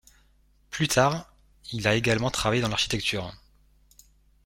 [0.71, 1.31] Plus tard,
[1.73, 3.35] il a également travaillé dans l'architecture.